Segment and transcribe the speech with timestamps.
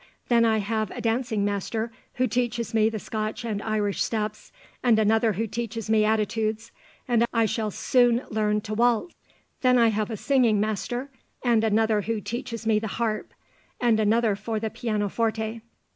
[0.29, 4.97] Then I have a dancing master who teaches me the Scotch and Irish steps, and
[4.97, 6.71] another who teaches me attitudes,
[7.07, 9.13] and I shall soon learn to waltz.
[9.61, 11.11] Then I have a singing master,
[11.43, 13.31] and another who teaches me the harp,
[13.79, 15.61] and another for the pianoforte.